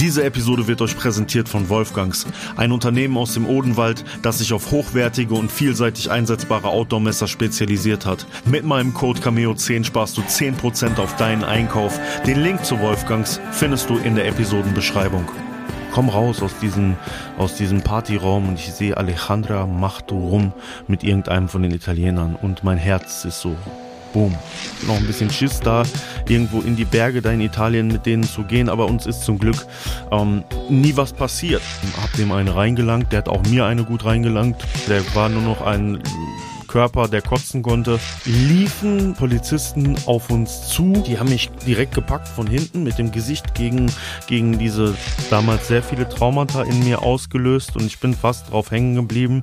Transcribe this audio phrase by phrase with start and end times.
[0.00, 4.72] Diese Episode wird euch präsentiert von Wolfgangs, ein Unternehmen aus dem Odenwald, das sich auf
[4.72, 8.26] hochwertige und vielseitig einsetzbare Outdoor-Messer spezialisiert hat.
[8.44, 12.00] Mit meinem Code Cameo10 sparst du 10% auf deinen Einkauf.
[12.26, 15.30] Den Link zu Wolfgangs findest du in der Episodenbeschreibung.
[15.92, 16.96] Komm raus aus diesem,
[17.38, 20.52] aus diesem Partyraum und ich sehe Alejandra macht rum
[20.88, 23.54] mit irgendeinem von den Italienern und mein Herz ist so
[24.14, 24.34] Boom.
[24.86, 25.82] Noch ein bisschen Schiss da,
[26.28, 29.38] irgendwo in die Berge da in Italien mit denen zu gehen, aber uns ist zum
[29.38, 29.66] Glück
[30.12, 31.62] ähm, nie was passiert.
[32.00, 34.56] Hab dem einen reingelangt, der hat auch mir eine gut reingelangt.
[34.88, 36.00] Der war nur noch ein
[36.68, 40.92] Körper, der kotzen konnte, liefen Polizisten auf uns zu.
[41.06, 43.90] Die haben mich direkt gepackt von hinten mit dem Gesicht gegen,
[44.26, 44.96] gegen diese
[45.30, 49.42] damals sehr viele Traumata in mir ausgelöst und ich bin fast drauf hängen geblieben.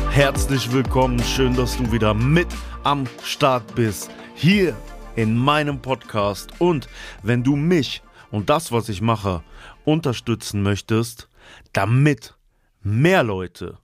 [0.11, 2.49] Herzlich willkommen, schön, dass du wieder mit
[2.83, 4.11] am Start bist.
[4.35, 4.75] Hier
[5.15, 6.51] in meinem Podcast.
[6.59, 6.89] Und
[7.23, 9.41] wenn du mich und das, was ich mache,
[9.85, 11.29] unterstützen möchtest,
[11.71, 12.35] damit
[12.83, 13.77] mehr Leute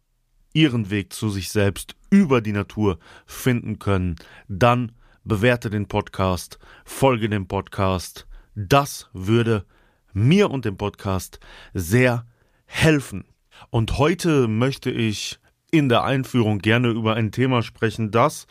[0.51, 4.17] ihren Weg zu sich selbst über die Natur finden können,
[4.49, 4.91] dann
[5.23, 8.27] bewerte den Podcast, folge dem Podcast.
[8.53, 9.65] Das würde
[10.11, 11.39] mir und dem Podcast
[11.73, 12.27] sehr
[12.65, 13.23] helfen.
[13.69, 15.39] Und heute möchte ich
[15.71, 18.47] in der Einführung gerne über ein Thema sprechen, das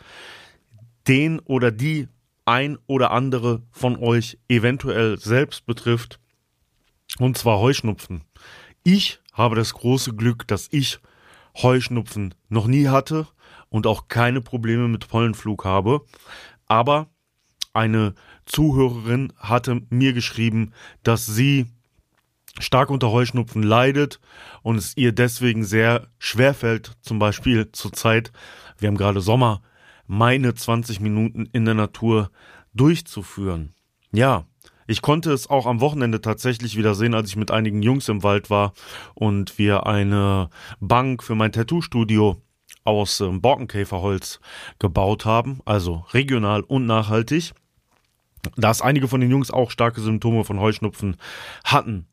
[1.07, 2.07] den oder die
[2.45, 6.19] ein oder andere von euch eventuell selbst betrifft,
[7.19, 8.23] und zwar Heuschnupfen.
[8.83, 10.99] Ich habe das große Glück, dass ich
[11.61, 13.27] Heuschnupfen noch nie hatte
[13.69, 16.01] und auch keine Probleme mit Pollenflug habe,
[16.67, 17.09] aber
[17.73, 20.73] eine Zuhörerin hatte mir geschrieben,
[21.03, 21.67] dass sie
[22.59, 24.19] stark unter Heuschnupfen leidet
[24.61, 28.31] und es ihr deswegen sehr schwer fällt, zum Beispiel zur Zeit,
[28.77, 29.61] wir haben gerade Sommer,
[30.05, 32.31] meine 20 Minuten in der Natur
[32.73, 33.73] durchzuführen.
[34.11, 34.45] Ja,
[34.87, 38.23] ich konnte es auch am Wochenende tatsächlich wieder sehen, als ich mit einigen Jungs im
[38.23, 38.73] Wald war
[39.13, 42.41] und wir eine Bank für mein Tattoo-Studio
[42.85, 44.39] aus ähm, Borkenkäferholz
[44.79, 47.53] gebaut haben, also regional und nachhaltig.
[48.55, 51.17] Da es einige von den Jungs auch starke Symptome von Heuschnupfen
[51.65, 52.07] hatten.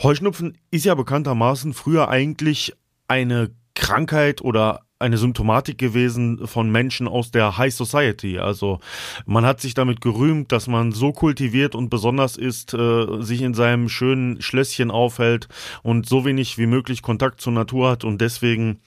[0.00, 2.74] Heuschnupfen ist ja bekanntermaßen früher eigentlich
[3.08, 8.38] eine Krankheit oder eine Symptomatik gewesen von Menschen aus der High Society.
[8.38, 8.80] Also
[9.26, 13.54] man hat sich damit gerühmt, dass man so kultiviert und besonders ist, äh, sich in
[13.54, 15.48] seinem schönen Schlösschen aufhält
[15.82, 18.80] und so wenig wie möglich Kontakt zur Natur hat und deswegen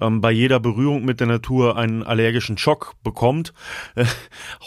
[0.00, 3.52] ähm, bei jeder Berührung mit der Natur einen allergischen Schock bekommt.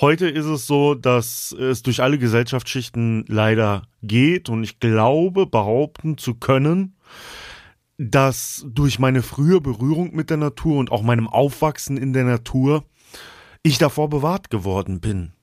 [0.01, 6.17] Heute ist es so, dass es durch alle Gesellschaftsschichten leider geht und ich glaube behaupten
[6.17, 6.95] zu können,
[7.97, 12.85] dass durch meine frühe Berührung mit der Natur und auch meinem Aufwachsen in der Natur
[13.63, 15.33] ich davor bewahrt geworden bin.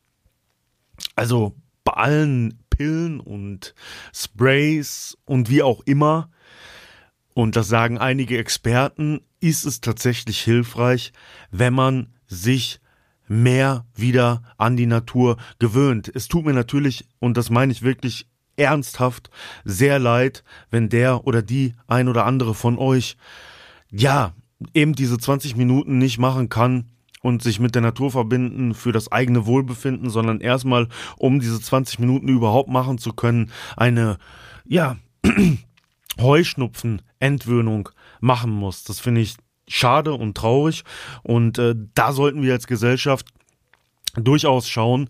[1.16, 3.74] Also bei allen Pillen und
[4.14, 6.30] Sprays und wie auch immer,
[7.34, 11.12] und das sagen einige Experten, ist es tatsächlich hilfreich,
[11.50, 12.80] wenn man sich
[13.26, 16.10] mehr wieder an die Natur gewöhnt.
[16.14, 19.30] Es tut mir natürlich, und das meine ich wirklich ernsthaft
[19.64, 23.16] sehr leid, wenn der oder die ein oder andere von euch,
[23.90, 24.32] ja,
[24.72, 26.86] eben diese 20 Minuten nicht machen kann
[27.22, 31.98] und sich mit der Natur verbinden für das eigene Wohlbefinden, sondern erstmal, um diese 20
[31.98, 34.18] Minuten überhaupt machen zu können, eine,
[34.66, 34.96] ja,
[36.20, 37.88] Heuschnupfen-Entwöhnung
[38.20, 38.84] machen muss.
[38.84, 39.36] Das finde ich
[39.66, 40.84] schade und traurig
[41.22, 43.28] und äh, da sollten wir als Gesellschaft
[44.16, 45.08] durchaus schauen,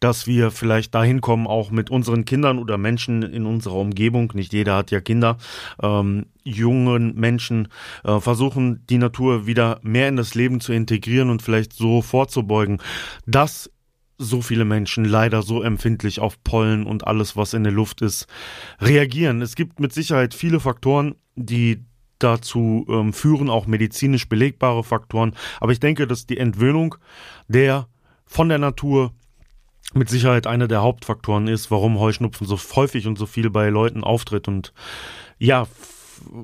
[0.00, 4.52] dass wir vielleicht dahin kommen, auch mit unseren Kindern oder Menschen in unserer Umgebung, nicht
[4.52, 5.38] jeder hat ja Kinder,
[5.82, 7.68] ähm, jungen Menschen
[8.04, 12.78] äh, versuchen, die Natur wieder mehr in das Leben zu integrieren und vielleicht so vorzubeugen,
[13.26, 13.70] dass
[14.18, 18.26] so viele Menschen leider so empfindlich auf Pollen und alles, was in der Luft ist,
[18.80, 19.42] reagieren.
[19.42, 21.84] Es gibt mit Sicherheit viele Faktoren, die
[22.18, 25.34] dazu ähm, führen, auch medizinisch belegbare Faktoren.
[25.60, 26.94] Aber ich denke, dass die Entwöhnung
[27.48, 27.88] der
[28.26, 29.12] von der Natur
[29.94, 34.04] mit Sicherheit einer der Hauptfaktoren ist, warum Heuschnupfen so häufig und so viel bei Leuten
[34.04, 34.48] auftritt.
[34.48, 34.72] Und
[35.38, 35.66] ja,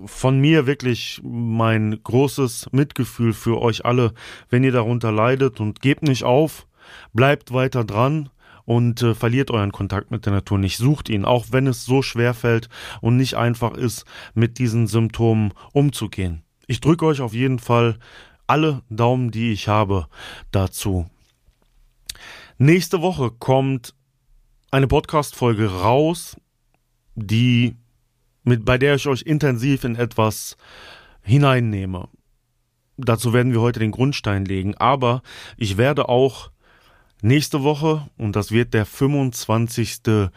[0.07, 4.15] von mir wirklich mein großes Mitgefühl für euch alle,
[4.49, 6.67] wenn ihr darunter leidet und gebt nicht auf,
[7.13, 8.31] bleibt weiter dran
[8.65, 10.77] und äh, verliert euren Kontakt mit der Natur nicht.
[10.77, 12.69] Sucht ihn, auch wenn es so schwer fällt
[13.01, 16.43] und nicht einfach ist, mit diesen Symptomen umzugehen.
[16.67, 17.99] Ich drücke euch auf jeden Fall
[18.47, 20.07] alle Daumen, die ich habe,
[20.51, 21.07] dazu.
[22.63, 23.93] Nächste Woche kommt
[24.71, 26.37] eine Podcast-Folge raus,
[27.17, 27.75] die
[28.45, 30.57] mit, bei der ich euch intensiv in etwas
[31.23, 32.09] hineinnehme.
[32.97, 35.25] Dazu werden wir heute den Grundstein legen, aber
[35.57, 36.53] ich werde auch
[37.21, 40.31] nächste Woche, und das wird der 25.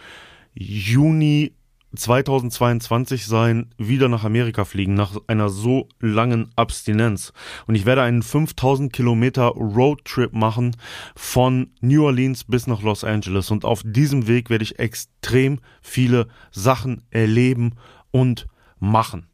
[0.55, 1.53] Juni
[1.95, 7.33] 2022 sein, wieder nach Amerika fliegen, nach einer so langen Abstinenz.
[7.67, 10.75] Und ich werde einen 5000 Kilometer Roadtrip machen
[11.15, 13.51] von New Orleans bis nach Los Angeles.
[13.51, 17.75] Und auf diesem Weg werde ich extrem viele Sachen erleben
[18.11, 18.47] und
[18.79, 19.27] machen.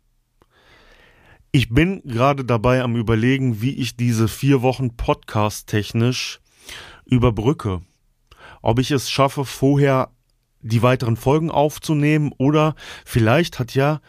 [1.51, 6.39] Ich bin gerade dabei am Überlegen, wie ich diese vier Wochen Podcast technisch
[7.05, 7.81] überbrücke.
[8.61, 10.11] Ob ich es schaffe, vorher
[10.61, 12.75] die weiteren Folgen aufzunehmen oder
[13.05, 14.01] vielleicht hat ja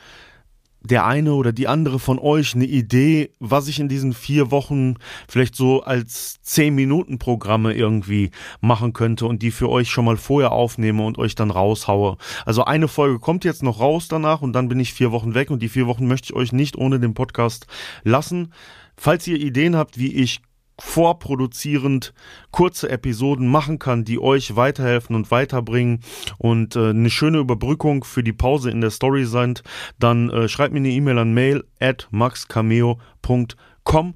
[0.85, 4.97] der eine oder die andere von euch eine Idee, was ich in diesen vier Wochen
[5.29, 10.17] vielleicht so als zehn Minuten Programme irgendwie machen könnte und die für euch schon mal
[10.17, 12.17] vorher aufnehme und euch dann raushaue.
[12.45, 15.51] Also eine Folge kommt jetzt noch raus danach und dann bin ich vier Wochen weg
[15.51, 17.67] und die vier Wochen möchte ich euch nicht ohne den Podcast
[18.03, 18.53] lassen.
[18.97, 20.41] Falls ihr Ideen habt, wie ich
[20.79, 22.15] vorproduzierend
[22.51, 26.01] kurze Episoden machen kann, die euch weiterhelfen und weiterbringen
[26.39, 29.63] und äh, eine schöne Überbrückung für die Pause in der Story sind,
[29.99, 34.15] dann äh, schreibt mir eine E-Mail an mail at maxcameo.com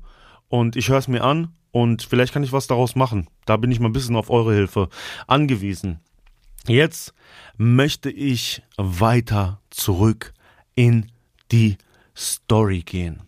[0.48, 3.28] und ich höre es mir an und vielleicht kann ich was daraus machen.
[3.44, 4.88] Da bin ich mal ein bisschen auf eure Hilfe
[5.26, 6.00] angewiesen.
[6.66, 7.14] Jetzt
[7.56, 10.32] möchte ich weiter zurück
[10.74, 11.12] in
[11.52, 11.76] die
[12.16, 13.22] Story gehen.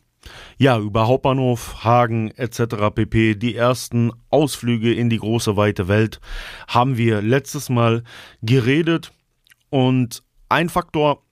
[0.59, 2.91] Ja, über Hauptbahnhof, Hagen etc.
[2.95, 3.35] pp.
[3.35, 6.21] Die ersten Ausflüge in die große weite Welt
[6.67, 8.03] haben wir letztes Mal
[8.43, 9.13] geredet
[9.71, 11.23] und ein Faktor,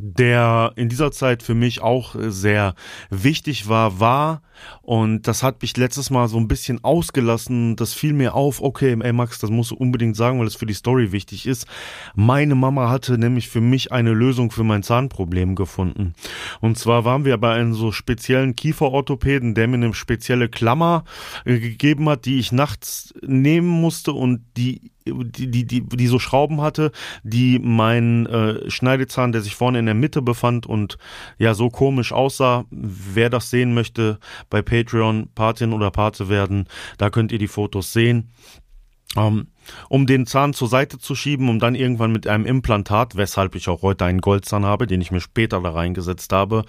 [0.00, 2.74] der in dieser Zeit für mich auch sehr
[3.10, 4.42] wichtig war, war,
[4.82, 8.96] und das hat mich letztes Mal so ein bisschen ausgelassen, das fiel mir auf, okay,
[9.00, 11.66] ey Max, das musst du unbedingt sagen, weil es für die Story wichtig ist.
[12.14, 16.14] Meine Mama hatte nämlich für mich eine Lösung für mein Zahnproblem gefunden.
[16.60, 21.04] Und zwar waren wir bei einem so speziellen Kieferorthopäden, der mir eine spezielle Klammer
[21.44, 26.18] äh, gegeben hat, die ich nachts nehmen musste und die die, die, die, die so
[26.18, 26.90] Schrauben hatte,
[27.22, 30.96] die mein äh, Schneidezahn, der sich vorne in der Mitte befand und
[31.38, 32.64] ja so komisch aussah.
[32.70, 34.18] Wer das sehen möchte,
[34.50, 36.66] bei Patreon Patin oder Pate werden,
[36.98, 38.30] da könnt ihr die Fotos sehen.
[39.16, 39.46] Um,
[39.88, 43.68] um den Zahn zur Seite zu schieben, um dann irgendwann mit einem Implantat, weshalb ich
[43.68, 46.64] auch heute einen Goldzahn habe, den ich mir später da reingesetzt habe,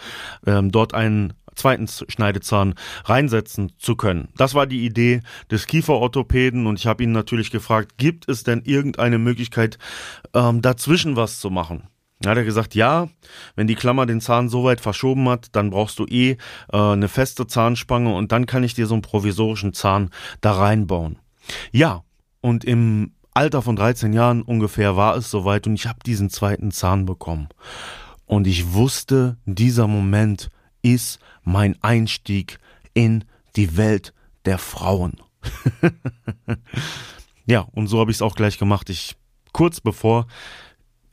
[0.45, 2.75] ähm, dort einen zweiten Schneidezahn
[3.05, 4.29] reinsetzen zu können.
[4.37, 8.61] Das war die Idee des Kieferorthopäden und ich habe ihn natürlich gefragt, gibt es denn
[8.63, 9.77] irgendeine Möglichkeit,
[10.33, 11.87] ähm, dazwischen was zu machen?
[12.21, 13.09] Dann hat er gesagt, ja,
[13.55, 16.37] wenn die Klammer den Zahn so weit verschoben hat, dann brauchst du eh
[16.71, 20.09] äh, eine feste Zahnspange und dann kann ich dir so einen provisorischen Zahn
[20.41, 21.19] da reinbauen.
[21.71, 22.03] Ja,
[22.41, 26.71] und im Alter von 13 Jahren ungefähr war es soweit und ich habe diesen zweiten
[26.71, 27.49] Zahn bekommen.
[28.25, 30.49] Und ich wusste, dieser Moment
[30.85, 32.59] ist mein Einstieg
[32.93, 34.13] in die Welt
[34.45, 35.19] der Frauen.
[37.47, 38.91] ja, und so habe ich es auch gleich gemacht.
[38.91, 39.15] Ich
[39.51, 40.27] kurz bevor,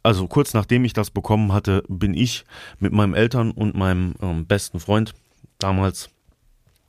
[0.02, 2.44] also kurz nachdem ich das bekommen hatte, bin ich
[2.80, 5.14] mit meinen Eltern und meinem ähm, besten Freund
[5.58, 6.10] damals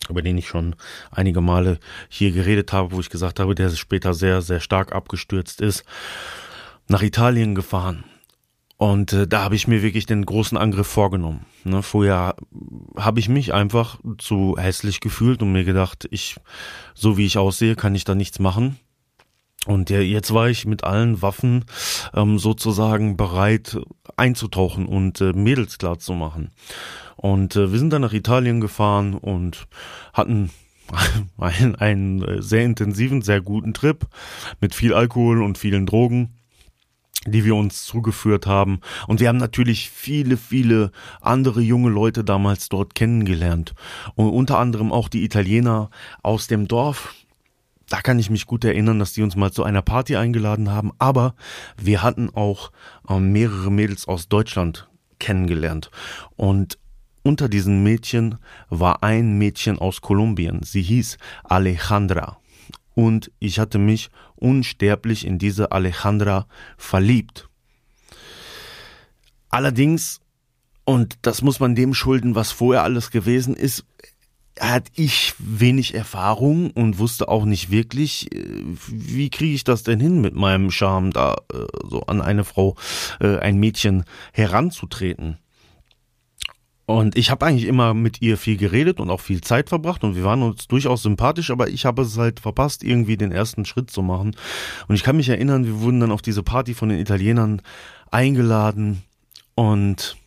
[0.10, 0.76] über den ich schon
[1.12, 1.80] einige Male
[2.10, 5.86] hier geredet habe, wo ich gesagt habe, der später sehr, sehr stark abgestürzt ist,
[6.90, 8.04] nach Italien gefahren.
[8.84, 11.46] Und äh, da habe ich mir wirklich den großen Angriff vorgenommen.
[11.64, 12.36] Ne, vorher
[12.98, 16.36] habe ich mich einfach zu hässlich gefühlt und mir gedacht, ich,
[16.94, 18.78] so wie ich aussehe, kann ich da nichts machen.
[19.66, 21.64] Und ja, jetzt war ich mit allen Waffen
[22.14, 23.80] ähm, sozusagen bereit
[24.18, 26.52] einzutauchen und äh, Mädels klar zu machen.
[27.16, 29.66] Und äh, wir sind dann nach Italien gefahren und
[30.12, 30.50] hatten
[31.38, 34.06] einen, einen äh, sehr intensiven, sehr guten Trip
[34.60, 36.34] mit viel Alkohol und vielen Drogen
[37.28, 38.80] die wir uns zugeführt haben.
[39.08, 43.74] Und wir haben natürlich viele, viele andere junge Leute damals dort kennengelernt.
[44.16, 45.90] Und unter anderem auch die Italiener
[46.22, 47.14] aus dem Dorf.
[47.90, 50.92] Da kann ich mich gut erinnern, dass die uns mal zu einer Party eingeladen haben.
[51.00, 51.36] Aber
[51.78, 52.72] wir hatten auch
[53.08, 54.88] äh, mehrere Mädels aus Deutschland
[55.20, 55.92] kennengelernt.
[56.36, 56.78] Und
[57.24, 58.38] unter diesen Mädchen
[58.70, 60.62] war ein Mädchen aus Kolumbien.
[60.64, 62.38] Sie hieß Alejandra
[62.96, 64.10] und ich hatte mich
[64.44, 66.48] unsterblich in diese Alejandra
[66.78, 67.50] verliebt.
[69.50, 70.20] Allerdings,
[70.84, 73.86] und das muss man dem schulden, was vorher alles gewesen ist,
[74.60, 80.00] hatte ich wenig Erfahrung und wusste auch nicht wirklich, äh, wie kriege ich das denn
[80.00, 82.76] hin mit meinem Charme da äh, so an eine Frau,
[83.20, 85.38] äh, ein Mädchen heranzutreten.
[86.86, 90.16] Und ich habe eigentlich immer mit ihr viel geredet und auch viel Zeit verbracht und
[90.16, 93.90] wir waren uns durchaus sympathisch, aber ich habe es halt verpasst, irgendwie den ersten Schritt
[93.90, 94.36] zu machen.
[94.88, 97.62] Und ich kann mich erinnern, wir wurden dann auf diese Party von den Italienern
[98.12, 99.04] eingeladen
[99.56, 100.18] und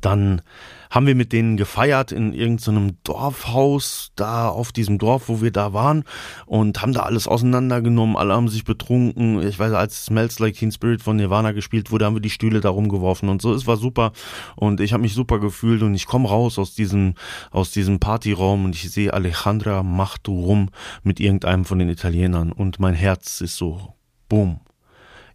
[0.00, 0.42] dann
[0.90, 5.72] haben wir mit denen gefeiert in irgendeinem Dorfhaus da auf diesem Dorf, wo wir da
[5.72, 6.04] waren
[6.46, 8.16] und haben da alles auseinandergenommen.
[8.16, 9.46] Alle haben sich betrunken.
[9.46, 12.60] Ich weiß, als Smells Like Teen Spirit von Nirvana gespielt wurde, haben wir die Stühle
[12.60, 13.52] da rumgeworfen und so.
[13.52, 14.12] Es war super
[14.56, 17.14] und ich habe mich super gefühlt und ich komme raus aus diesem
[17.50, 20.70] aus diesem Partyraum und ich sehe Alejandra macht du rum
[21.02, 23.94] mit irgendeinem von den Italienern und mein Herz ist so
[24.28, 24.60] boom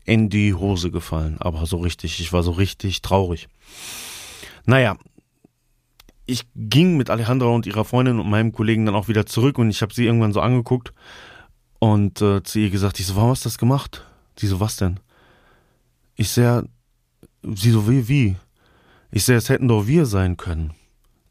[0.05, 3.47] in die Hose gefallen, aber so richtig, ich war so richtig traurig.
[4.65, 4.97] Naja,
[6.25, 9.69] ich ging mit Alejandra und ihrer Freundin und meinem Kollegen dann auch wieder zurück und
[9.69, 10.93] ich habe sie irgendwann so angeguckt
[11.79, 14.05] und äh, zu ihr gesagt, ich so, warum hast du das gemacht?
[14.37, 14.99] Sie so, was denn?
[16.15, 16.67] Ich sehe,
[17.43, 18.35] sie so, wie, wie?
[19.11, 20.73] Ich sehe, es hätten doch wir sein können.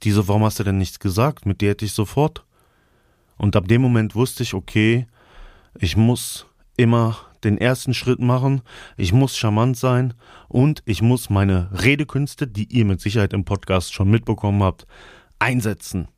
[0.03, 1.47] Die so, warum hast du denn nichts gesagt?
[1.47, 2.45] Mit dir hätte ich sofort.
[3.39, 5.07] Und ab dem Moment wusste ich, okay,
[5.79, 6.47] ich muss
[6.77, 8.63] immer den ersten Schritt machen,
[8.97, 10.15] ich muss charmant sein
[10.49, 14.87] und ich muss meine Redekünste, die ihr mit Sicherheit im Podcast schon mitbekommen habt,
[15.39, 16.09] einsetzen.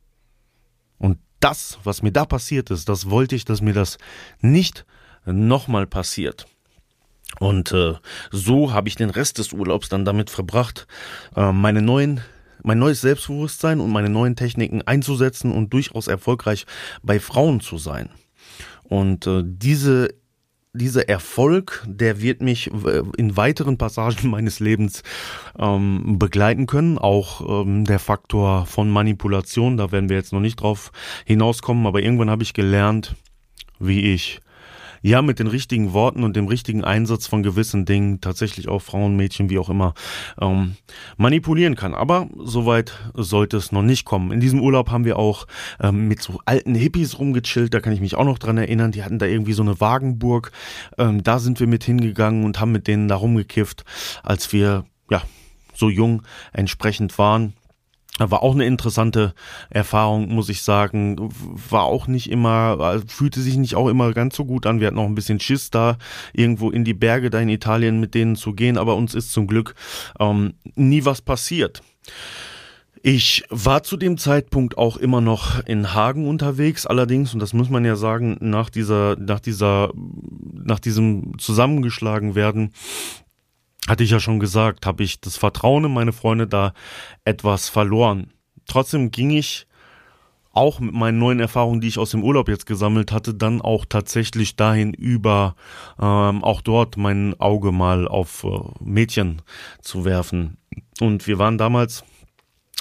[0.97, 3.97] Und das, was mir da passiert ist, das wollte ich, dass mir das
[4.41, 4.85] nicht
[5.25, 6.47] nochmal passiert.
[7.39, 7.95] Und äh,
[8.31, 10.87] so habe ich den Rest des Urlaubs dann damit verbracht,
[11.35, 12.21] äh, meine neuen
[12.63, 16.65] mein neues Selbstbewusstsein und meine neuen Techniken einzusetzen und durchaus erfolgreich
[17.03, 18.09] bei Frauen zu sein.
[18.81, 20.09] Und äh, diese
[20.75, 25.03] dieser Erfolg, der wird mich äh, in weiteren Passagen meines Lebens
[25.57, 26.97] ähm, begleiten können.
[26.97, 30.91] Auch ähm, der Faktor von Manipulation, da werden wir jetzt noch nicht drauf
[31.25, 33.15] hinauskommen, aber irgendwann habe ich gelernt,
[33.79, 34.41] wie ich
[35.09, 39.15] ja mit den richtigen Worten und dem richtigen Einsatz von gewissen Dingen tatsächlich auch Frauen,
[39.15, 39.93] Mädchen, wie auch immer,
[40.41, 40.77] ähm,
[41.15, 41.93] manipulieren kann.
[41.93, 44.31] Aber soweit sollte es noch nicht kommen.
[44.31, 45.45] In diesem Urlaub haben wir auch
[45.79, 48.91] ähm, mit so alten Hippies rumgechillt, da kann ich mich auch noch dran erinnern.
[48.91, 50.51] Die hatten da irgendwie so eine Wagenburg.
[50.97, 53.85] Ähm, da sind wir mit hingegangen und haben mit denen da rumgekifft,
[54.23, 55.21] als wir ja
[55.75, 57.53] so jung entsprechend waren.
[58.17, 59.33] War auch eine interessante
[59.69, 61.17] Erfahrung, muss ich sagen.
[61.69, 64.79] War auch nicht immer, fühlte sich nicht auch immer ganz so gut an.
[64.79, 65.97] Wir hatten noch ein bisschen Schiss da,
[66.31, 69.47] irgendwo in die Berge da in Italien mit denen zu gehen, aber uns ist zum
[69.47, 69.75] Glück
[70.19, 71.81] ähm, nie was passiert.
[73.07, 77.69] Ich war zu dem Zeitpunkt auch immer noch in Hagen unterwegs, allerdings, und das muss
[77.69, 79.91] man ja sagen, nach dieser, nach dieser,
[80.51, 82.71] nach diesem zusammengeschlagen werden,
[83.87, 86.73] hatte ich ja schon gesagt, habe ich das Vertrauen in meine Freunde da
[87.23, 88.31] etwas verloren.
[88.65, 89.67] Trotzdem ging ich
[90.55, 93.85] auch mit meinen neuen Erfahrungen, die ich aus dem Urlaub jetzt gesammelt hatte, dann auch
[93.85, 95.55] tatsächlich dahin über,
[95.99, 99.41] ähm, auch dort mein Auge mal auf äh, Mädchen
[99.81, 100.57] zu werfen.
[101.01, 102.05] Und wir waren damals,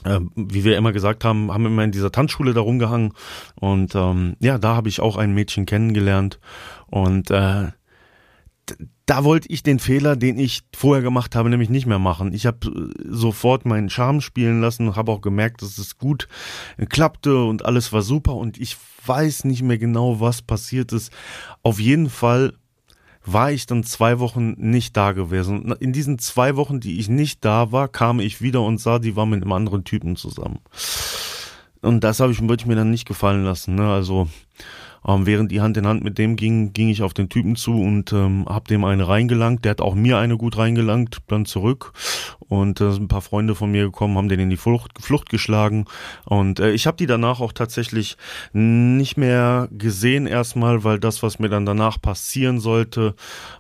[0.05, 3.13] äh, wie wir immer gesagt haben, haben immer in dieser Tanzschule da rumgehangen.
[3.57, 6.39] Und ähm, ja, da habe ich auch ein Mädchen kennengelernt.
[6.87, 7.73] Und äh,
[9.07, 12.33] da wollte ich den Fehler, den ich vorher gemacht habe, nämlich nicht mehr machen.
[12.33, 16.29] Ich habe äh, sofort meinen Charme spielen lassen, habe auch gemerkt, dass es gut
[16.89, 21.13] klappte und alles war super und ich weiß nicht mehr genau, was passiert ist.
[21.63, 22.55] Auf jeden Fall
[23.27, 25.73] war ich dann zwei Wochen nicht da gewesen.
[25.81, 29.17] In diesen zwei Wochen, die ich nicht da war, kam ich wieder und sah, die
[29.17, 30.61] war mit einem anderen Typen zusammen.
[31.81, 33.75] Und das habe ich, wollte ich mir dann nicht gefallen lassen.
[33.75, 33.91] Ne?
[33.91, 34.29] Also
[35.07, 37.81] ähm, während die Hand in Hand mit dem ging, ging ich auf den Typen zu
[37.81, 39.65] und ähm, hab dem eine reingelangt.
[39.65, 41.93] Der hat auch mir eine gut reingelangt, dann zurück.
[42.41, 45.87] Und äh, ein paar Freunde von mir gekommen, haben den in die Flucht, Flucht geschlagen.
[46.25, 48.17] Und äh, ich habe die danach auch tatsächlich
[48.53, 53.15] nicht mehr gesehen erstmal, weil das, was mir dann danach passieren sollte,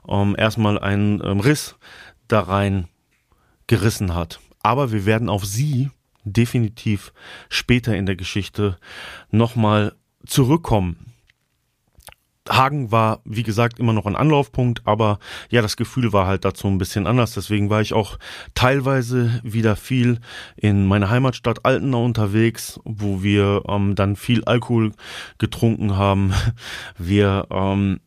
[0.08, 1.76] ähm, erstmal einen ähm, Riss
[2.28, 2.88] da rein
[3.66, 4.40] gerissen hat.
[4.62, 5.90] Aber wir werden auf sie
[6.24, 7.12] definitiv
[7.48, 8.78] später in der Geschichte
[9.30, 9.94] nochmal
[10.26, 11.13] zurückkommen.
[12.48, 16.66] Hagen war, wie gesagt, immer noch ein Anlaufpunkt, aber ja, das Gefühl war halt dazu
[16.68, 17.32] ein bisschen anders.
[17.32, 18.18] Deswegen war ich auch
[18.54, 20.20] teilweise wieder viel
[20.56, 24.92] in meiner Heimatstadt Altenau unterwegs, wo wir ähm, dann viel Alkohol
[25.38, 26.32] getrunken haben.
[26.98, 28.00] Wir ähm,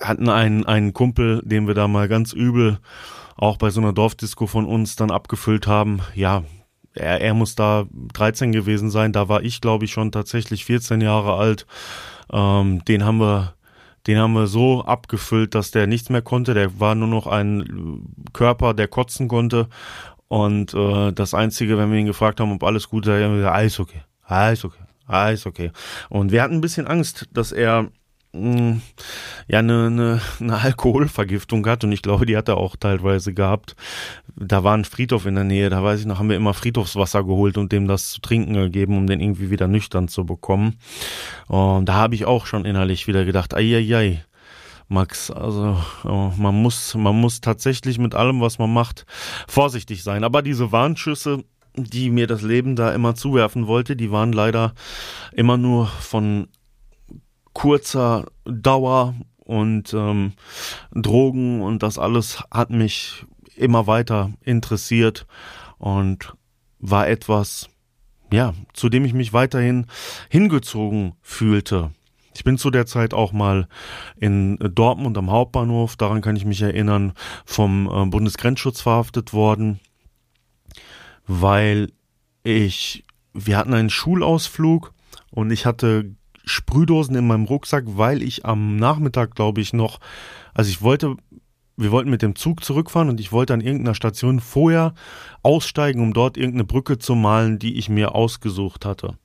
[0.00, 2.78] hatten einen, einen Kumpel, den wir da mal ganz übel
[3.36, 6.00] auch bei so einer Dorfdisco von uns dann abgefüllt haben.
[6.14, 6.44] Ja,
[6.94, 9.12] er, er muss da 13 gewesen sein.
[9.12, 11.66] Da war ich, glaube ich, schon tatsächlich 14 Jahre alt.
[12.32, 13.54] Ähm, den haben wir
[14.08, 16.54] den haben wir so abgefüllt, dass der nichts mehr konnte.
[16.54, 19.68] Der war nur noch ein Körper, der kotzen konnte.
[20.28, 23.38] Und äh, das Einzige, wenn wir ihn gefragt haben, ob alles gut sei, haben wir
[23.38, 24.82] gesagt, alles okay, alles okay,
[25.32, 25.70] ist okay.
[26.08, 27.90] Und wir hatten ein bisschen Angst, dass er
[28.32, 33.74] ja eine, eine, eine Alkoholvergiftung hat und ich glaube, die hat er auch teilweise gehabt.
[34.36, 37.24] Da war ein Friedhof in der Nähe, da weiß ich noch, haben wir immer Friedhofswasser
[37.24, 40.76] geholt und dem das zu trinken gegeben, um den irgendwie wieder nüchtern zu bekommen.
[41.46, 44.22] Und da habe ich auch schon innerlich wieder gedacht, ei.
[44.90, 49.04] Max, also oh, man muss, man muss tatsächlich mit allem, was man macht,
[49.46, 50.24] vorsichtig sein.
[50.24, 51.44] Aber diese Warnschüsse,
[51.76, 54.72] die mir das Leben da immer zuwerfen wollte, die waren leider
[55.32, 56.48] immer nur von
[57.58, 60.34] kurzer Dauer und ähm,
[60.92, 65.26] Drogen und das alles hat mich immer weiter interessiert
[65.78, 66.34] und
[66.78, 67.68] war etwas,
[68.32, 69.86] ja, zu dem ich mich weiterhin
[70.28, 71.90] hingezogen fühlte.
[72.32, 73.66] Ich bin zu der Zeit auch mal
[74.14, 77.12] in Dortmund am Hauptbahnhof, daran kann ich mich erinnern,
[77.44, 79.80] vom äh, Bundesgrenzschutz verhaftet worden,
[81.26, 81.90] weil
[82.44, 84.94] ich, wir hatten einen Schulausflug
[85.32, 86.14] und ich hatte
[86.48, 90.00] Sprühdosen in meinem Rucksack, weil ich am Nachmittag, glaube ich, noch,
[90.54, 91.16] also ich wollte,
[91.76, 94.94] wir wollten mit dem Zug zurückfahren und ich wollte an irgendeiner Station vorher
[95.42, 99.18] aussteigen, um dort irgendeine Brücke zu malen, die ich mir ausgesucht hatte.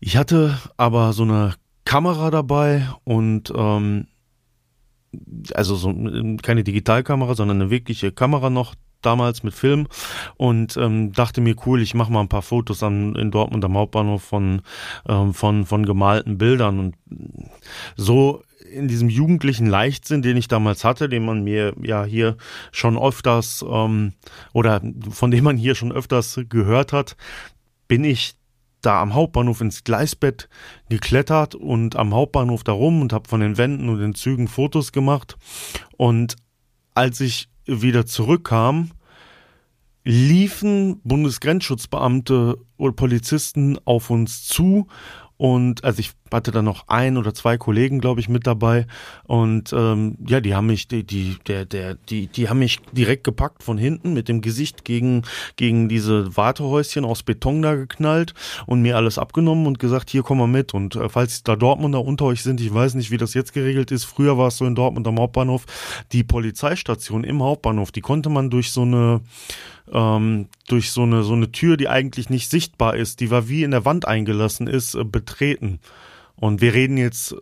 [0.00, 1.54] Ich hatte aber so eine
[1.84, 4.06] Kamera dabei und ähm,
[5.54, 5.92] also so
[6.42, 9.86] keine Digitalkamera, sondern eine wirkliche Kamera noch damals mit Film
[10.36, 13.76] und ähm, dachte mir, cool, ich mache mal ein paar Fotos an, in Dortmund am
[13.76, 14.62] Hauptbahnhof von,
[15.08, 16.96] ähm, von, von gemalten Bildern und
[17.96, 22.36] so in diesem jugendlichen Leichtsinn, den ich damals hatte, den man mir ja hier
[22.72, 24.12] schon öfters ähm,
[24.52, 24.80] oder
[25.10, 27.16] von dem man hier schon öfters gehört hat,
[27.88, 28.34] bin ich
[28.80, 30.48] da am Hauptbahnhof ins Gleisbett
[30.88, 34.92] geklettert und am Hauptbahnhof da rum und habe von den Wänden und den Zügen Fotos
[34.92, 35.36] gemacht.
[35.96, 36.36] Und
[36.94, 38.90] als ich wieder zurückkam,
[40.04, 44.86] liefen Bundesgrenzschutzbeamte oder Polizisten auf uns zu
[45.40, 48.86] und also ich hatte da noch ein oder zwei Kollegen, glaube ich, mit dabei.
[49.24, 53.24] Und ähm, ja, die haben mich, die, die, der, der, die, die haben mich direkt
[53.24, 55.22] gepackt von hinten mit dem Gesicht gegen,
[55.56, 58.34] gegen diese Wartehäuschen aus Beton da geknallt
[58.66, 60.74] und mir alles abgenommen und gesagt, hier komm mal mit.
[60.74, 63.92] Und äh, falls da Dortmunder unter euch sind, ich weiß nicht, wie das jetzt geregelt
[63.92, 64.04] ist.
[64.04, 65.64] Früher war es so in Dortmund am Hauptbahnhof,
[66.12, 69.22] die Polizeistation im Hauptbahnhof, die konnte man durch so eine
[69.92, 73.62] ähm, durch so eine so eine Tür, die eigentlich nicht sichtbar ist, die war wie
[73.62, 75.80] in der Wand eingelassen ist, äh, betreten.
[76.36, 77.34] Und wir reden jetzt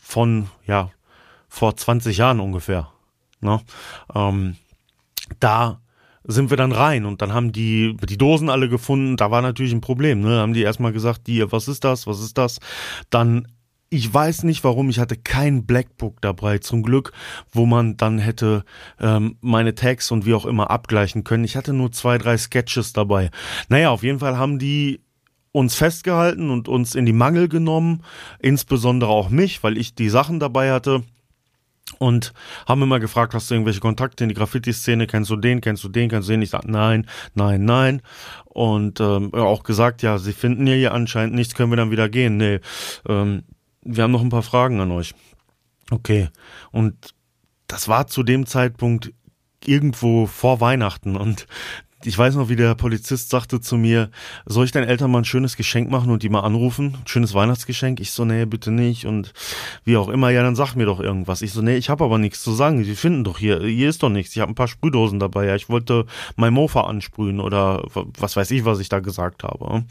[0.00, 0.90] von ja
[1.48, 2.90] vor 20 Jahren ungefähr.
[3.40, 3.60] Ne?
[4.14, 4.56] Ähm,
[5.40, 5.80] da
[6.24, 9.16] sind wir dann rein und dann haben die die Dosen alle gefunden.
[9.16, 10.20] Da war natürlich ein Problem.
[10.20, 10.38] Ne?
[10.38, 12.58] Haben die erstmal gesagt, die, was ist das, was ist das?
[13.10, 13.48] Dann
[13.90, 17.12] ich weiß nicht warum, ich hatte kein Blackbook dabei, zum Glück,
[17.50, 18.64] wo man dann hätte
[19.00, 21.44] ähm, meine Tags und wie auch immer abgleichen können.
[21.44, 23.30] Ich hatte nur zwei, drei Sketches dabei.
[23.68, 25.00] Naja, auf jeden Fall haben die
[25.52, 28.04] uns festgehalten und uns in die Mangel genommen,
[28.38, 31.02] insbesondere auch mich, weil ich die Sachen dabei hatte
[31.98, 32.34] und
[32.66, 35.88] haben immer gefragt, hast du irgendwelche Kontakte in die Graffiti-Szene, kennst du den, kennst du
[35.88, 36.42] den, kennst du den?
[36.42, 38.02] Ich sag nein, nein, nein.
[38.44, 42.10] Und ähm, auch gesagt, ja, sie finden ja hier anscheinend nichts, können wir dann wieder
[42.10, 42.36] gehen.
[42.36, 42.60] Nee,
[43.08, 43.44] ähm,
[43.88, 45.14] wir haben noch ein paar Fragen an euch.
[45.90, 46.28] Okay.
[46.70, 47.14] Und
[47.66, 49.12] das war zu dem Zeitpunkt
[49.64, 51.46] irgendwo vor Weihnachten und
[52.04, 54.10] ich weiß noch, wie der Polizist sagte zu mir,
[54.46, 56.96] soll ich deinen Eltern mal ein schönes Geschenk machen und die mal anrufen?
[57.06, 57.98] Schönes Weihnachtsgeschenk?
[57.98, 59.04] Ich so, nee, bitte nicht.
[59.06, 59.32] Und
[59.84, 61.42] wie auch immer, ja, dann sag mir doch irgendwas.
[61.42, 62.84] Ich so, nee, ich habe aber nichts zu sagen.
[62.84, 64.36] Sie finden doch hier, hier ist doch nichts.
[64.36, 65.46] Ich habe ein paar Sprühdosen dabei.
[65.46, 66.06] Ja, ich wollte
[66.36, 67.82] mein Mofa ansprühen oder
[68.16, 69.84] was weiß ich, was ich da gesagt habe.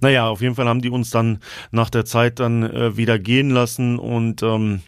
[0.00, 1.40] Naja, auf jeden Fall haben die uns dann
[1.72, 4.82] nach der Zeit dann äh, wieder gehen lassen und ähm,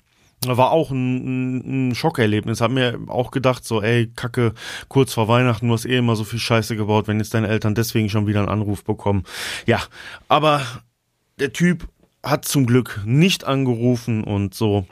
[0.46, 2.60] war auch ein, ein Schockerlebnis.
[2.60, 4.54] Hab mir auch gedacht, so, ey, Kacke,
[4.88, 7.74] kurz vor Weihnachten, du hast eh immer so viel Scheiße gebaut, wenn jetzt deine Eltern
[7.74, 9.24] deswegen schon wieder einen Anruf bekommen.
[9.66, 9.80] Ja,
[10.28, 10.62] aber
[11.38, 11.88] der Typ
[12.22, 14.86] hat zum Glück nicht angerufen und so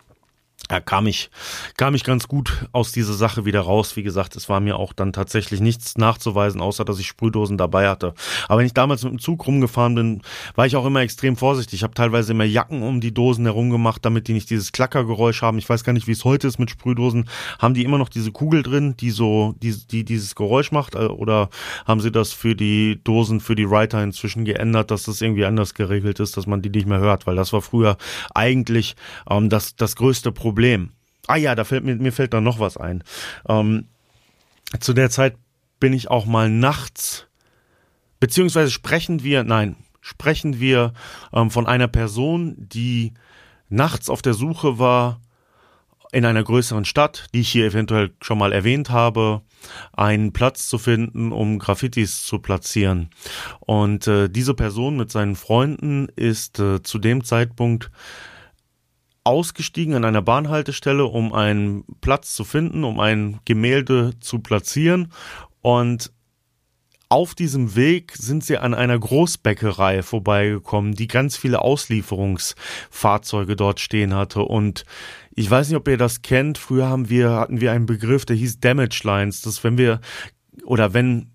[0.70, 1.30] ja, kam ich,
[1.76, 3.96] kam ich ganz gut aus dieser Sache wieder raus.
[3.96, 7.88] Wie gesagt, es war mir auch dann tatsächlich nichts nachzuweisen, außer dass ich Sprühdosen dabei
[7.88, 8.12] hatte.
[8.48, 10.22] Aber wenn ich damals mit dem Zug rumgefahren bin,
[10.56, 11.78] war ich auch immer extrem vorsichtig.
[11.78, 15.40] Ich habe teilweise immer Jacken um die Dosen herum gemacht, damit die nicht dieses Klackergeräusch
[15.40, 15.56] haben.
[15.58, 17.30] Ich weiß gar nicht, wie es heute ist mit Sprühdosen.
[17.58, 20.96] Haben die immer noch diese Kugel drin, die so, die, die dieses Geräusch macht?
[20.96, 21.48] Äh, oder
[21.86, 25.72] haben sie das für die Dosen, für die Writer inzwischen geändert, dass das irgendwie anders
[25.72, 27.26] geregelt ist, dass man die nicht mehr hört?
[27.26, 27.96] Weil das war früher
[28.34, 28.96] eigentlich
[29.30, 30.92] ähm, das, das größte Problem Problem.
[31.26, 33.04] Ah ja, da fällt mir, mir fällt da noch was ein.
[33.48, 33.84] Ähm,
[34.80, 35.37] zu der Zeit
[35.78, 37.26] bin ich auch mal nachts,
[38.18, 40.94] beziehungsweise sprechen wir, nein, sprechen wir
[41.34, 43.12] ähm, von einer Person, die
[43.68, 45.20] nachts auf der Suche war
[46.12, 49.42] in einer größeren Stadt, die ich hier eventuell schon mal erwähnt habe,
[49.92, 53.11] einen Platz zu finden, um Graffitis zu platzieren.
[53.61, 57.90] Und äh, diese Person mit seinen Freunden ist äh, zu dem Zeitpunkt
[59.28, 65.12] ausgestiegen an einer Bahnhaltestelle, um einen Platz zu finden, um ein Gemälde zu platzieren.
[65.60, 66.10] Und
[67.10, 74.14] auf diesem Weg sind sie an einer Großbäckerei vorbeigekommen, die ganz viele Auslieferungsfahrzeuge dort stehen
[74.14, 74.40] hatte.
[74.40, 74.86] Und
[75.34, 76.56] ich weiß nicht, ob ihr das kennt.
[76.56, 79.42] Früher haben wir, hatten wir einen Begriff, der hieß Damage Lines.
[79.42, 80.00] Das wenn wir,
[80.64, 81.30] oder wenn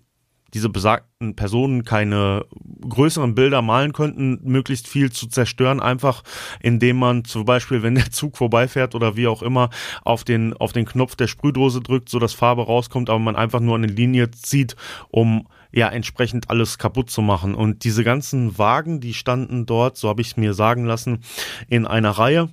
[0.54, 2.46] diese besagten Personen keine
[2.88, 6.22] größeren Bilder malen könnten, möglichst viel zu zerstören, einfach
[6.60, 9.70] indem man zum Beispiel, wenn der Zug vorbeifährt oder wie auch immer,
[10.04, 13.60] auf den, auf den Knopf der Sprühdose drückt, so dass Farbe rauskommt, aber man einfach
[13.60, 14.76] nur eine Linie zieht,
[15.10, 17.54] um ja entsprechend alles kaputt zu machen.
[17.54, 21.24] Und diese ganzen Wagen, die standen dort, so habe ich es mir sagen lassen,
[21.68, 22.48] in einer Reihe.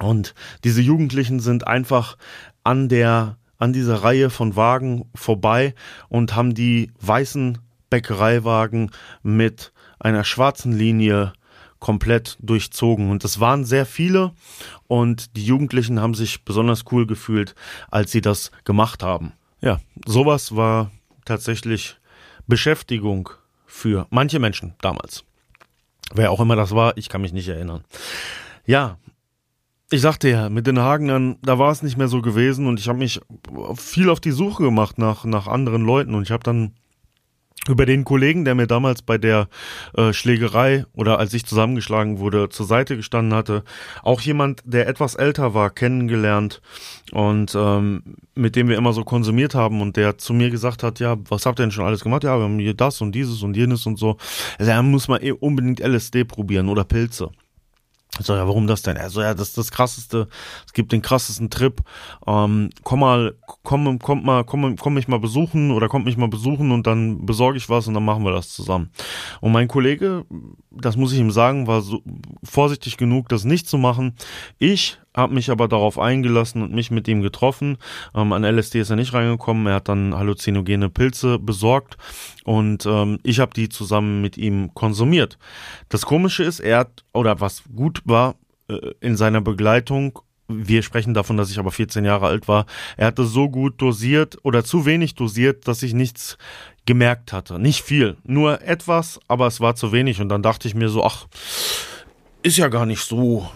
[0.00, 2.18] Und diese Jugendlichen sind einfach
[2.62, 5.74] an der an dieser Reihe von Wagen vorbei
[6.08, 7.58] und haben die weißen
[7.90, 8.90] Bäckereiwagen
[9.22, 11.32] mit einer schwarzen Linie
[11.78, 13.10] komplett durchzogen.
[13.10, 14.32] Und es waren sehr viele
[14.86, 17.54] und die Jugendlichen haben sich besonders cool gefühlt,
[17.90, 19.32] als sie das gemacht haben.
[19.60, 20.90] Ja, sowas war
[21.24, 21.96] tatsächlich
[22.46, 23.30] Beschäftigung
[23.66, 25.24] für manche Menschen damals.
[26.14, 27.84] Wer auch immer das war, ich kann mich nicht erinnern.
[28.64, 28.98] Ja,
[29.90, 32.88] ich sagte ja, mit den Hagenern, da war es nicht mehr so gewesen und ich
[32.88, 33.20] habe mich
[33.76, 36.72] viel auf die Suche gemacht nach, nach anderen Leuten und ich habe dann
[37.68, 39.48] über den Kollegen, der mir damals bei der
[39.96, 43.64] äh, Schlägerei oder als ich zusammengeschlagen wurde, zur Seite gestanden hatte,
[44.02, 46.60] auch jemand, der etwas älter war, kennengelernt
[47.12, 48.02] und ähm,
[48.34, 51.46] mit dem wir immer so konsumiert haben und der zu mir gesagt hat, ja, was
[51.46, 52.24] habt ihr denn schon alles gemacht?
[52.24, 54.16] Ja, wir haben hier das und dieses und jenes und so.
[54.58, 57.30] Also, er muss mal eh unbedingt LSD probieren oder Pilze.
[58.20, 58.96] So, ja, warum das denn?
[58.96, 60.28] Also, ja, das ist das krasseste,
[60.66, 61.80] es gibt den krassesten Trip.
[62.26, 66.28] Ähm, komm mal, komm, komm mal, komm, komm mich mal besuchen oder kommt mich mal
[66.28, 68.90] besuchen und dann besorge ich was und dann machen wir das zusammen.
[69.40, 70.24] Und mein Kollege,
[70.70, 72.02] das muss ich ihm sagen, war so
[72.42, 74.14] vorsichtig genug, das nicht zu machen.
[74.58, 77.78] Ich habe mich aber darauf eingelassen und mich mit ihm getroffen.
[78.14, 79.66] Ähm, an LSD ist er nicht reingekommen.
[79.66, 81.96] Er hat dann halluzinogene Pilze besorgt
[82.44, 85.38] und ähm, ich habe die zusammen mit ihm konsumiert.
[85.88, 88.36] Das Komische ist, er hat, oder was gut war,
[88.68, 92.66] äh, in seiner Begleitung wir sprechen davon, dass ich aber 14 Jahre alt war.
[92.96, 96.38] Er hatte so gut dosiert oder zu wenig dosiert, dass ich nichts
[96.86, 97.58] gemerkt hatte.
[97.58, 100.20] Nicht viel, nur etwas, aber es war zu wenig.
[100.20, 101.26] Und dann dachte ich mir so, ach,
[102.42, 103.50] ist ja gar nicht so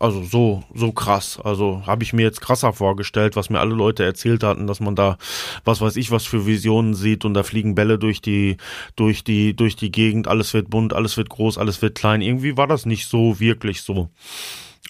[0.00, 1.40] also so, so krass.
[1.42, 4.94] Also habe ich mir jetzt krasser vorgestellt, was mir alle Leute erzählt hatten, dass man
[4.94, 5.18] da,
[5.64, 8.56] was weiß ich, was für Visionen sieht und da fliegen Bälle durch die,
[8.96, 12.22] durch die, durch die Gegend, alles wird bunt, alles wird groß, alles wird klein.
[12.22, 14.08] Irgendwie war das nicht so wirklich so.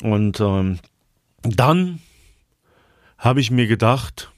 [0.01, 0.79] Und ähm,
[1.42, 2.01] dann
[3.16, 4.31] habe ich mir gedacht,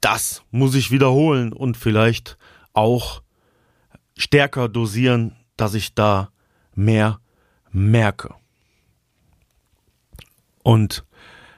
[0.00, 2.36] das muss ich wiederholen und vielleicht
[2.72, 3.22] auch
[4.16, 6.30] stärker dosieren, dass ich da
[6.74, 7.20] mehr
[7.70, 8.34] merke.
[10.64, 11.04] Und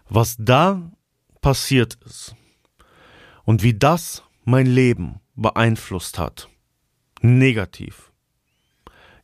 [0.08, 0.90] was da
[1.40, 2.34] passiert ist
[3.44, 6.48] und wie das mein Leben beeinflusst hat,
[7.20, 8.12] negativ.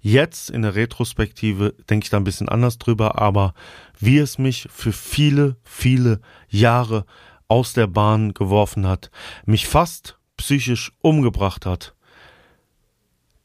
[0.00, 3.54] Jetzt in der Retrospektive denke ich da ein bisschen anders drüber, aber
[3.98, 7.04] wie es mich für viele, viele Jahre
[7.48, 9.10] aus der Bahn geworfen hat,
[9.46, 11.96] mich fast psychisch umgebracht hat,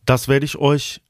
[0.06, 1.02] das werde ich euch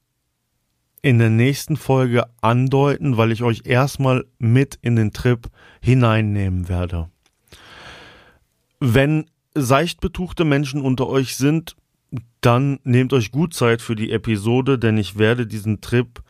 [1.02, 5.48] in der nächsten Folge andeuten, weil ich euch erstmal mit in den Trip
[5.80, 7.08] hineinnehmen werde.
[8.80, 11.76] Wenn seicht betuchte Menschen unter euch sind,
[12.40, 16.22] dann nehmt euch gut Zeit für die Episode, denn ich werde diesen Trip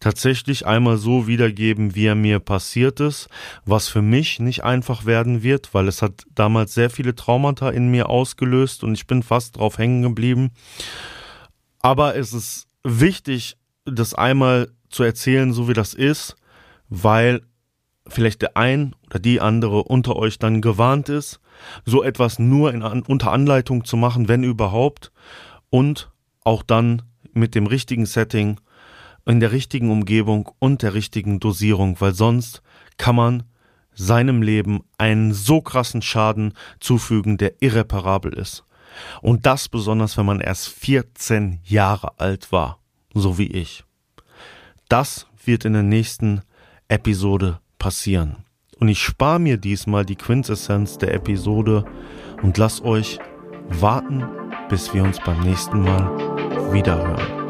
[0.00, 3.28] tatsächlich einmal so wiedergeben, wie er mir passiert ist,
[3.64, 7.90] was für mich nicht einfach werden wird, weil es hat damals sehr viele Traumata in
[7.90, 10.50] mir ausgelöst und ich bin fast drauf hängen geblieben.
[11.80, 16.36] Aber es ist wichtig, das einmal zu erzählen, so wie das ist,
[16.88, 17.42] weil
[18.06, 21.40] vielleicht der ein oder die andere unter euch dann gewarnt ist,
[21.84, 25.12] so etwas nur in, unter Anleitung zu machen, wenn überhaupt,
[25.70, 26.10] und
[26.44, 28.60] auch dann mit dem richtigen Setting,
[29.26, 32.62] in der richtigen Umgebung und der richtigen Dosierung, weil sonst
[32.98, 33.42] kann man
[33.94, 38.64] seinem Leben einen so krassen Schaden zufügen, der irreparabel ist.
[39.22, 42.83] Und das besonders, wenn man erst 14 Jahre alt war
[43.14, 43.84] so wie ich.
[44.88, 46.42] Das wird in der nächsten
[46.88, 48.44] Episode passieren.
[48.78, 51.84] Und ich spare mir diesmal die Quintessenz der Episode
[52.42, 53.18] und lass euch
[53.68, 54.24] warten,
[54.68, 57.43] bis wir uns beim nächsten Mal wiederhören.